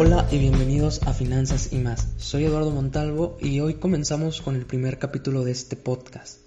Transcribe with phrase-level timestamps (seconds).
[0.00, 2.06] Hola y bienvenidos a Finanzas y más.
[2.18, 6.38] Soy Eduardo Montalvo y hoy comenzamos con el primer capítulo de este podcast.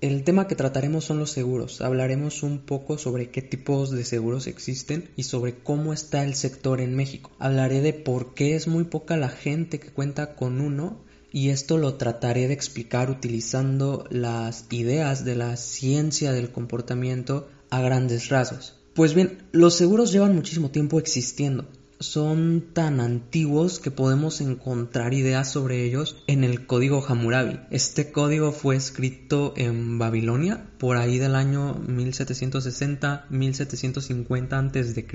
[0.00, 1.80] El tema que trataremos son los seguros.
[1.80, 6.80] Hablaremos un poco sobre qué tipos de seguros existen y sobre cómo está el sector
[6.80, 7.32] en México.
[7.40, 10.98] Hablaré de por qué es muy poca la gente que cuenta con uno
[11.32, 17.80] y esto lo trataré de explicar utilizando las ideas de la ciencia del comportamiento a
[17.80, 18.76] grandes rasgos.
[18.94, 21.66] Pues bien, los seguros llevan muchísimo tiempo existiendo
[22.00, 27.60] son tan antiguos que podemos encontrar ideas sobre ellos en el código Hammurabi.
[27.70, 35.06] Este código fue escrito en Babilonia por ahí del año 1760-1750 a.C.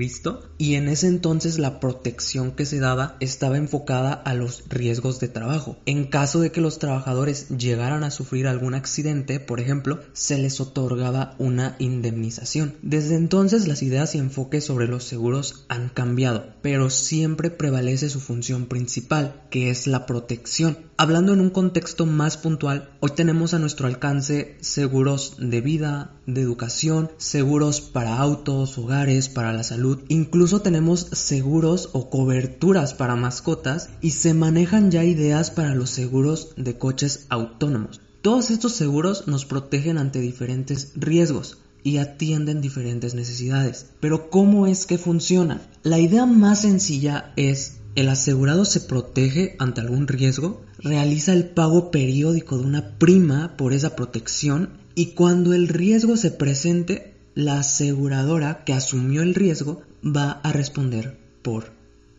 [0.58, 5.30] y en ese entonces la protección que se daba estaba enfocada a los riesgos de
[5.30, 5.78] trabajo.
[5.86, 10.60] En caso de que los trabajadores llegaran a sufrir algún accidente, por ejemplo, se les
[10.60, 12.76] otorgaba una indemnización.
[12.82, 18.20] Desde entonces las ideas y enfoques sobre los seguros han cambiado, pero siempre prevalece su
[18.20, 20.78] función principal, que es la protección.
[20.98, 26.42] Hablando en un contexto más puntual, hoy tenemos a nuestro alcance seguros de vida, de
[26.42, 33.90] educación, seguros para autos, hogares, para la salud, incluso tenemos seguros o coberturas para mascotas
[34.02, 38.02] y se manejan ya ideas para los seguros de coches autónomos.
[38.24, 43.88] Todos estos seguros nos protegen ante diferentes riesgos, y atienden diferentes necesidades.
[44.00, 45.62] Pero ¿cómo es que funciona?
[45.84, 51.92] La idea más sencilla es el asegurado se protege ante algún riesgo, realiza el pago
[51.92, 58.64] periódico de una prima por esa protección y cuando el riesgo se presente, la aseguradora
[58.64, 61.72] que asumió el riesgo va a responder por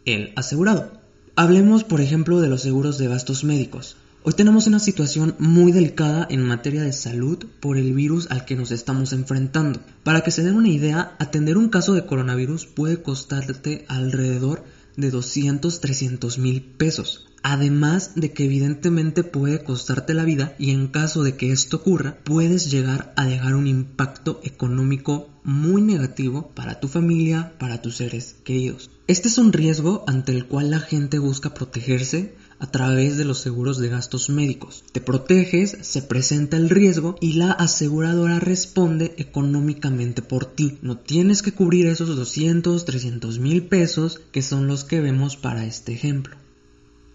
[0.04, 0.92] el asegurado.
[1.36, 3.96] Hablemos, por ejemplo, de los seguros de gastos médicos.
[4.26, 8.56] Hoy tenemos una situación muy delicada en materia de salud por el virus al que
[8.56, 9.80] nos estamos enfrentando.
[10.02, 14.64] Para que se den una idea, atender un caso de coronavirus puede costarte alrededor
[14.96, 17.26] de 200, 300 mil pesos.
[17.42, 22.16] Además de que evidentemente puede costarte la vida y en caso de que esto ocurra,
[22.24, 28.36] puedes llegar a dejar un impacto económico muy negativo para tu familia, para tus seres
[28.42, 28.90] queridos.
[29.06, 32.34] Este es un riesgo ante el cual la gente busca protegerse
[32.64, 34.84] a través de los seguros de gastos médicos.
[34.91, 40.78] Te proteges, se presenta el riesgo y la aseguradora responde económicamente por ti.
[40.80, 45.66] No tienes que cubrir esos 200, 300 mil pesos que son los que vemos para
[45.66, 46.36] este ejemplo.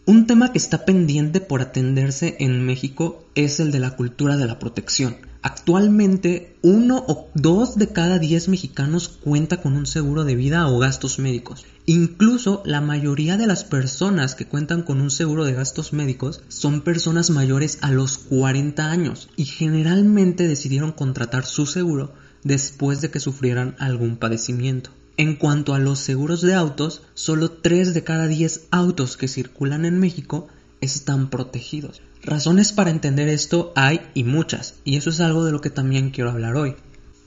[0.09, 4.47] Un tema que está pendiente por atenderse en México es el de la cultura de
[4.47, 5.17] la protección.
[5.43, 10.79] Actualmente, uno o dos de cada diez mexicanos cuenta con un seguro de vida o
[10.79, 11.63] gastos médicos.
[11.85, 16.81] Incluso la mayoría de las personas que cuentan con un seguro de gastos médicos son
[16.81, 23.19] personas mayores a los 40 años y generalmente decidieron contratar su seguro después de que
[23.19, 24.89] sufrieran algún padecimiento.
[25.19, 29.83] En cuanto a los seguros de autos, solo 3 de cada 10 autos que circulan
[29.83, 30.47] en México
[30.79, 32.01] están protegidos.
[32.23, 36.11] Razones para entender esto hay y muchas, y eso es algo de lo que también
[36.11, 36.77] quiero hablar hoy.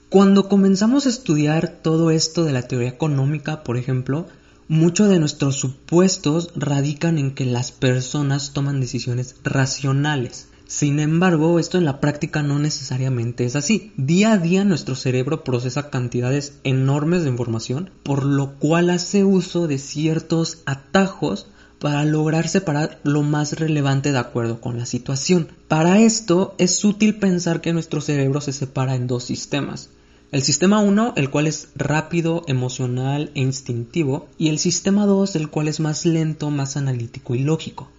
[0.09, 4.25] Cuando comenzamos a estudiar todo esto de la teoría económica, por ejemplo,
[4.67, 10.47] muchos de nuestros supuestos radican en que las personas toman decisiones racionales.
[10.75, 13.91] Sin embargo, esto en la práctica no necesariamente es así.
[13.95, 19.67] Día a día nuestro cerebro procesa cantidades enormes de información, por lo cual hace uso
[19.67, 21.45] de ciertos atajos
[21.77, 25.47] para lograr separar lo más relevante de acuerdo con la situación.
[25.67, 29.91] Para esto es útil pensar que nuestro cerebro se separa en dos sistemas.
[30.31, 35.49] El sistema 1, el cual es rápido, emocional e instintivo, y el sistema 2, el
[35.51, 37.91] cual es más lento, más analítico y lógico.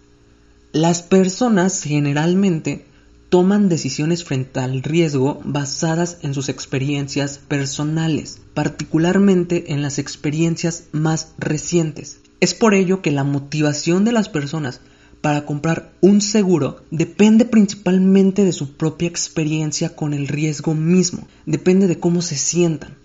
[0.74, 2.84] Las personas generalmente
[3.28, 11.28] toman decisiones frente al riesgo basadas en sus experiencias personales, particularmente en las experiencias más
[11.38, 12.18] recientes.
[12.40, 14.80] Es por ello que la motivación de las personas
[15.20, 21.86] para comprar un seguro depende principalmente de su propia experiencia con el riesgo mismo, depende
[21.86, 22.96] de cómo se sientan.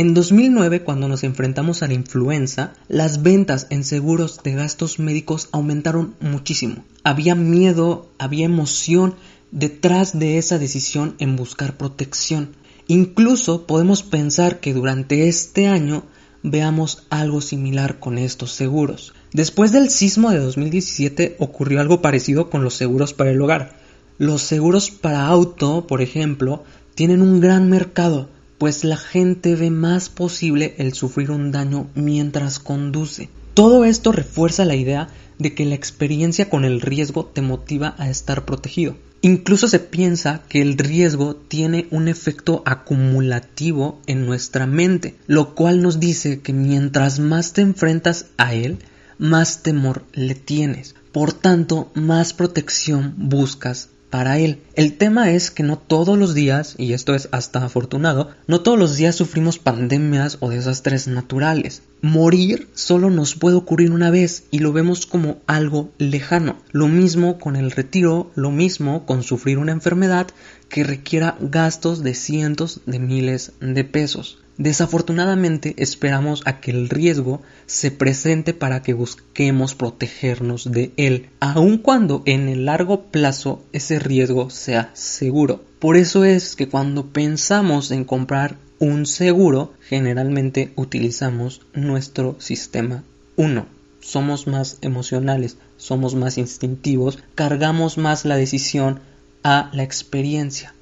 [0.00, 5.50] En 2009, cuando nos enfrentamos a la influenza, las ventas en seguros de gastos médicos
[5.52, 6.86] aumentaron muchísimo.
[7.04, 9.14] Había miedo, había emoción
[9.50, 12.56] detrás de esa decisión en buscar protección.
[12.86, 16.04] Incluso podemos pensar que durante este año
[16.42, 19.12] veamos algo similar con estos seguros.
[19.34, 23.76] Después del sismo de 2017 ocurrió algo parecido con los seguros para el hogar.
[24.16, 26.64] Los seguros para auto, por ejemplo,
[26.94, 28.30] tienen un gran mercado,
[28.60, 33.30] pues la gente ve más posible el sufrir un daño mientras conduce.
[33.54, 35.08] Todo esto refuerza la idea
[35.38, 38.96] de que la experiencia con el riesgo te motiva a estar protegido.
[39.22, 45.80] Incluso se piensa que el riesgo tiene un efecto acumulativo en nuestra mente, lo cual
[45.80, 48.76] nos dice que mientras más te enfrentas a él,
[49.16, 50.94] más temor le tienes.
[51.12, 54.60] Por tanto, más protección buscas para él.
[54.74, 58.78] El tema es que no todos los días, y esto es hasta afortunado, no todos
[58.78, 61.82] los días sufrimos pandemias o desastres naturales.
[62.02, 66.56] Morir solo nos puede ocurrir una vez y lo vemos como algo lejano.
[66.72, 70.28] Lo mismo con el retiro, lo mismo con sufrir una enfermedad
[70.70, 74.38] que requiera gastos de cientos de miles de pesos.
[74.56, 81.78] Desafortunadamente esperamos a que el riesgo se presente para que busquemos protegernos de él, aun
[81.78, 85.64] cuando en el largo plazo ese riesgo sea seguro.
[85.78, 93.04] Por eso es que cuando pensamos en comprar un seguro, generalmente utilizamos nuestro sistema
[93.36, 93.66] 1.
[94.00, 99.00] Somos más emocionales, somos más instintivos, cargamos más la decisión
[99.44, 100.74] a la experiencia.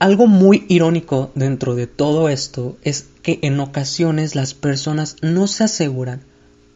[0.00, 5.62] Algo muy irónico dentro de todo esto es que en ocasiones las personas no se
[5.62, 6.22] aseguran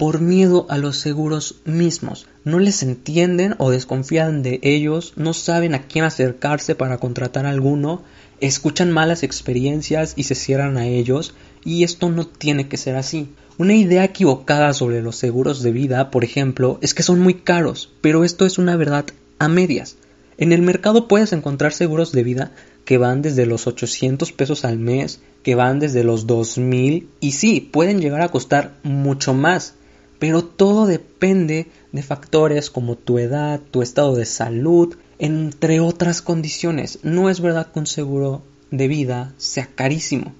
[0.03, 2.27] por miedo a los seguros mismos.
[2.43, 8.03] No les entienden o desconfían de ellos, no saben a quién acercarse para contratar alguno,
[8.41, 11.35] escuchan malas experiencias y se cierran a ellos,
[11.65, 13.33] y esto no tiene que ser así.
[13.59, 17.89] Una idea equivocada sobre los seguros de vida, por ejemplo, es que son muy caros,
[18.01, 19.07] pero esto es una verdad
[19.39, 19.95] a medias.
[20.37, 22.51] En el mercado puedes encontrar seguros de vida
[22.85, 27.61] que van desde los 800 pesos al mes, que van desde los 2000 y sí,
[27.61, 29.77] pueden llegar a costar mucho más,
[30.23, 37.01] pero todo depende de factores como tu edad, tu estado de salud, entre otras condiciones.
[37.03, 38.41] No es verdad que un seguro
[38.71, 40.33] de vida sea carísimo.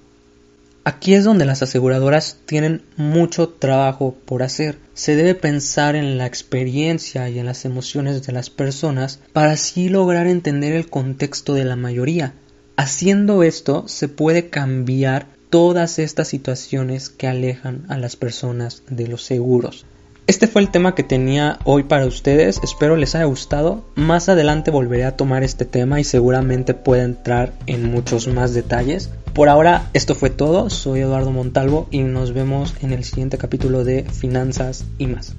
[0.85, 4.77] Aquí es donde las aseguradoras tienen mucho trabajo por hacer.
[4.93, 9.89] Se debe pensar en la experiencia y en las emociones de las personas para así
[9.89, 12.35] lograr entender el contexto de la mayoría.
[12.77, 19.21] Haciendo esto se puede cambiar todas estas situaciones que alejan a las personas de los
[19.21, 19.85] seguros.
[20.25, 23.85] Este fue el tema que tenía hoy para ustedes, espero les haya gustado.
[23.93, 29.11] Más adelante volveré a tomar este tema y seguramente pueda entrar en muchos más detalles.
[29.35, 33.83] Por ahora esto fue todo, soy Eduardo Montalvo y nos vemos en el siguiente capítulo
[33.83, 35.35] de Finanzas y más.